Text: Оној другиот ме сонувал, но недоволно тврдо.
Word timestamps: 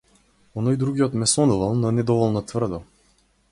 Оној 0.61 0.77
другиот 0.83 1.13
ме 1.19 1.27
сонувал, 1.29 1.75
но 1.83 1.91
недоволно 1.99 2.41
тврдо. 2.53 2.83